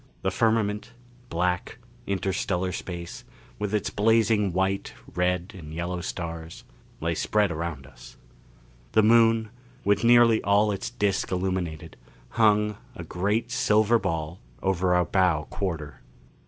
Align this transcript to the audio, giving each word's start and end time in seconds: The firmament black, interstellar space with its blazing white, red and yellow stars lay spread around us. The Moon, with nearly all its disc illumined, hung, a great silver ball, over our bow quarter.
The 0.23 0.31
firmament 0.31 0.93
black, 1.29 1.77
interstellar 2.07 2.71
space 2.71 3.23
with 3.59 3.71
its 3.71 3.91
blazing 3.91 4.51
white, 4.51 4.95
red 5.13 5.53
and 5.55 5.71
yellow 5.71 6.01
stars 6.01 6.63
lay 6.99 7.13
spread 7.13 7.51
around 7.51 7.85
us. 7.85 8.17
The 8.93 9.03
Moon, 9.03 9.51
with 9.85 10.03
nearly 10.03 10.41
all 10.41 10.71
its 10.71 10.89
disc 10.89 11.29
illumined, 11.31 11.95
hung, 12.29 12.77
a 12.95 13.03
great 13.03 13.51
silver 13.51 13.99
ball, 13.99 14.39
over 14.63 14.95
our 14.95 15.05
bow 15.05 15.43
quarter. 15.51 16.01